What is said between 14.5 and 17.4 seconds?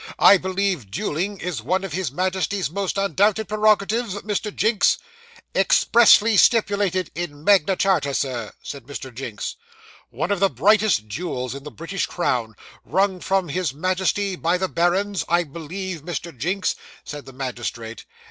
the barons, I believe, Mr. Jinks?' said the